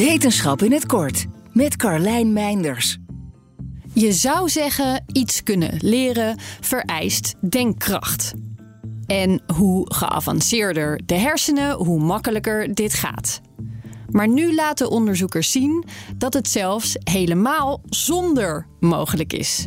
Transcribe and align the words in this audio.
Wetenschap 0.00 0.62
in 0.62 0.72
het 0.72 0.86
kort 0.86 1.26
met 1.52 1.76
Carlijn 1.76 2.32
Meinders. 2.32 2.98
Je 3.92 4.12
zou 4.12 4.48
zeggen, 4.48 5.04
iets 5.12 5.42
kunnen 5.42 5.76
leren 5.78 6.38
vereist 6.60 7.34
denkkracht. 7.50 8.32
En 9.06 9.42
hoe 9.56 9.94
geavanceerder 9.94 11.00
de 11.06 11.14
hersenen, 11.14 11.76
hoe 11.76 12.00
makkelijker 12.00 12.74
dit 12.74 12.94
gaat. 12.94 13.40
Maar 14.10 14.28
nu 14.28 14.54
laten 14.54 14.90
onderzoekers 14.90 15.50
zien 15.50 15.84
dat 16.16 16.34
het 16.34 16.48
zelfs 16.48 16.96
helemaal 17.04 17.80
zonder 17.88 18.66
mogelijk 18.78 19.32
is. 19.32 19.66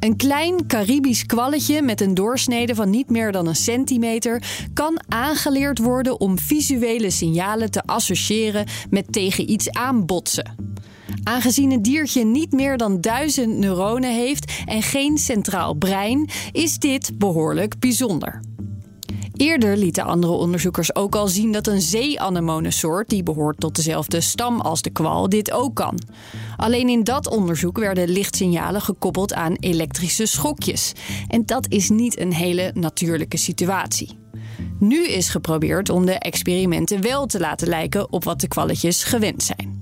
Een 0.00 0.16
klein 0.16 0.66
Caribisch 0.66 1.26
kwalletje 1.26 1.82
met 1.82 2.00
een 2.00 2.14
doorsnede 2.14 2.74
van 2.74 2.90
niet 2.90 3.10
meer 3.10 3.32
dan 3.32 3.46
een 3.46 3.56
centimeter 3.56 4.42
kan 4.74 5.00
aangeleerd 5.08 5.78
worden 5.78 6.20
om 6.20 6.38
visuele 6.38 7.10
signalen 7.10 7.70
te 7.70 7.82
associëren 7.82 8.66
met 8.90 9.12
tegen 9.12 9.50
iets 9.50 9.70
aanbotsen. 9.70 10.54
Aangezien 11.22 11.70
een 11.70 11.82
diertje 11.82 12.24
niet 12.24 12.52
meer 12.52 12.76
dan 12.76 13.00
duizend 13.00 13.58
neuronen 13.58 14.14
heeft 14.14 14.52
en 14.64 14.82
geen 14.82 15.18
centraal 15.18 15.74
brein, 15.74 16.28
is 16.52 16.78
dit 16.78 17.18
behoorlijk 17.18 17.78
bijzonder. 17.78 18.40
Eerder 19.40 19.76
lieten 19.76 20.04
andere 20.04 20.32
onderzoekers 20.32 20.94
ook 20.94 21.14
al 21.14 21.28
zien 21.28 21.52
dat 21.52 21.66
een 21.66 21.80
zeeanemonensoort, 21.80 23.08
die 23.08 23.22
behoort 23.22 23.60
tot 23.60 23.76
dezelfde 23.76 24.20
stam 24.20 24.60
als 24.60 24.82
de 24.82 24.90
kwal, 24.90 25.28
dit 25.28 25.50
ook 25.50 25.74
kan. 25.74 25.98
Alleen 26.56 26.88
in 26.88 27.04
dat 27.04 27.28
onderzoek 27.28 27.78
werden 27.78 28.08
lichtsignalen 28.08 28.80
gekoppeld 28.80 29.34
aan 29.34 29.54
elektrische 29.54 30.26
schokjes. 30.26 30.92
En 31.28 31.46
dat 31.46 31.66
is 31.68 31.88
niet 31.88 32.20
een 32.20 32.32
hele 32.32 32.70
natuurlijke 32.74 33.36
situatie. 33.36 34.18
Nu 34.78 35.06
is 35.08 35.28
geprobeerd 35.28 35.88
om 35.88 36.06
de 36.06 36.18
experimenten 36.18 37.02
wel 37.02 37.26
te 37.26 37.40
laten 37.40 37.68
lijken 37.68 38.12
op 38.12 38.24
wat 38.24 38.40
de 38.40 38.48
kwalletjes 38.48 39.04
gewend 39.04 39.42
zijn. 39.42 39.80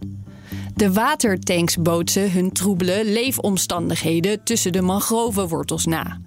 De 0.74 0.92
watertanks 0.92 1.76
bootsen 1.76 2.32
hun 2.32 2.52
troebele 2.52 3.04
leefomstandigheden 3.04 4.44
tussen 4.44 4.72
de 4.72 4.82
mangrovenwortels 4.82 5.84
na. 5.84 6.20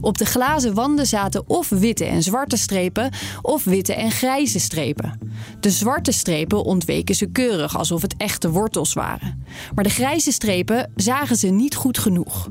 Op 0.00 0.18
de 0.18 0.24
glazen 0.24 0.74
wanden 0.74 1.06
zaten 1.06 1.48
of 1.48 1.68
witte 1.68 2.04
en 2.04 2.22
zwarte 2.22 2.56
strepen 2.56 3.10
of 3.42 3.64
witte 3.64 3.94
en 3.94 4.10
grijze 4.10 4.58
strepen. 4.58 5.18
De 5.60 5.70
zwarte 5.70 6.12
strepen 6.12 6.64
ontweken 6.64 7.14
ze 7.14 7.26
keurig 7.26 7.76
alsof 7.76 8.02
het 8.02 8.14
echte 8.16 8.50
wortels 8.50 8.92
waren. 8.92 9.44
Maar 9.74 9.84
de 9.84 9.90
grijze 9.90 10.32
strepen 10.32 10.92
zagen 10.96 11.36
ze 11.36 11.46
niet 11.46 11.74
goed 11.74 11.98
genoeg. 11.98 12.48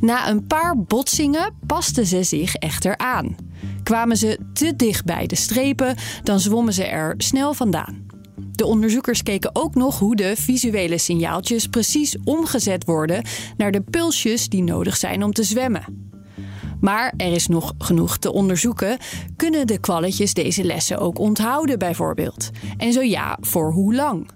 Na 0.00 0.28
een 0.28 0.46
paar 0.46 0.78
botsingen 0.78 1.54
pasten 1.66 2.06
ze 2.06 2.22
zich 2.22 2.54
echter 2.54 2.96
aan. 2.98 3.36
Kwamen 3.82 4.16
ze 4.16 4.38
te 4.52 4.76
dicht 4.76 5.04
bij 5.04 5.26
de 5.26 5.36
strepen, 5.36 5.96
dan 6.22 6.40
zwommen 6.40 6.72
ze 6.72 6.84
er 6.84 7.14
snel 7.18 7.54
vandaan. 7.54 8.06
De 8.50 8.66
onderzoekers 8.66 9.22
keken 9.22 9.50
ook 9.52 9.74
nog 9.74 9.98
hoe 9.98 10.16
de 10.16 10.32
visuele 10.36 10.98
signaaltjes 10.98 11.66
precies 11.66 12.16
omgezet 12.24 12.84
worden 12.84 13.24
naar 13.56 13.72
de 13.72 13.80
pulsjes 13.80 14.48
die 14.48 14.62
nodig 14.62 14.96
zijn 14.96 15.22
om 15.22 15.32
te 15.32 15.42
zwemmen. 15.42 16.12
Maar 16.84 17.14
er 17.16 17.32
is 17.32 17.46
nog 17.46 17.72
genoeg 17.78 18.16
te 18.18 18.32
onderzoeken. 18.32 18.98
Kunnen 19.36 19.66
de 19.66 19.78
kwalletjes 19.78 20.34
deze 20.34 20.64
lessen 20.64 20.98
ook 20.98 21.18
onthouden, 21.18 21.78
bijvoorbeeld? 21.78 22.50
En 22.76 22.92
zo 22.92 23.00
ja, 23.00 23.38
voor 23.40 23.72
hoe 23.72 23.94
lang? 23.94 24.28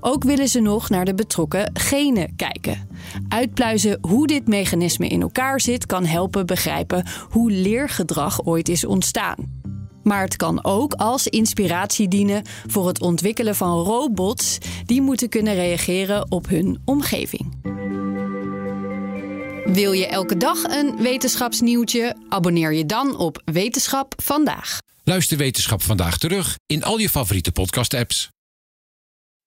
Ook 0.00 0.24
willen 0.24 0.48
ze 0.48 0.60
nog 0.60 0.88
naar 0.88 1.04
de 1.04 1.14
betrokken 1.14 1.70
genen 1.72 2.36
kijken. 2.36 2.88
Uitpluizen 3.28 3.98
hoe 4.00 4.26
dit 4.26 4.48
mechanisme 4.48 5.08
in 5.08 5.22
elkaar 5.22 5.60
zit 5.60 5.86
kan 5.86 6.04
helpen 6.04 6.46
begrijpen 6.46 7.06
hoe 7.28 7.50
leergedrag 7.50 8.44
ooit 8.44 8.68
is 8.68 8.84
ontstaan. 8.84 9.60
Maar 10.02 10.22
het 10.22 10.36
kan 10.36 10.64
ook 10.64 10.94
als 10.94 11.26
inspiratie 11.26 12.08
dienen 12.08 12.42
voor 12.66 12.86
het 12.86 13.00
ontwikkelen 13.00 13.54
van 13.54 13.78
robots 13.78 14.58
die 14.84 15.02
moeten 15.02 15.28
kunnen 15.28 15.54
reageren 15.54 16.30
op 16.30 16.48
hun 16.48 16.78
omgeving. 16.84 17.54
Wil 19.66 19.92
je 19.92 20.06
elke 20.06 20.36
dag 20.36 20.62
een 20.62 20.96
wetenschapsnieuwtje? 20.96 22.16
Abonneer 22.28 22.72
je 22.72 22.86
dan 22.86 23.16
op 23.16 23.42
Wetenschap 23.44 24.14
vandaag. 24.22 24.78
Luister 25.04 25.36
Wetenschap 25.36 25.82
vandaag 25.82 26.18
terug 26.18 26.58
in 26.66 26.84
al 26.84 26.98
je 26.98 27.08
favoriete 27.08 27.52
podcast-apps. 27.52 28.28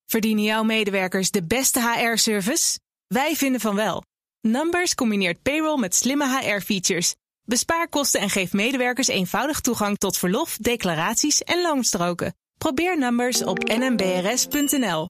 Verdienen 0.05 0.43
jouw 0.43 0.63
medewerkers 0.63 1.31
de 1.31 1.43
beste 1.43 1.81
HR-service? 1.81 2.79
Wij 3.07 3.35
vinden 3.35 3.61
van 3.61 3.75
wel. 3.75 4.03
Numbers 4.41 4.95
combineert 4.95 5.41
payroll 5.41 5.79
met 5.79 5.95
slimme 5.95 6.39
HR-features 6.39 7.15
Bespaar 7.49 7.89
kosten 7.89 8.21
en 8.21 8.29
geef 8.29 8.53
medewerkers 8.53 9.07
eenvoudig 9.07 9.59
toegang 9.59 9.97
tot 9.97 10.17
verlof, 10.17 10.57
declaraties 10.57 11.43
en 11.43 11.61
loonstroken. 11.61 12.35
Probeer 12.57 12.97
Numbers 12.97 13.43
op 13.43 13.63
nmbrs.nl. 13.63 15.09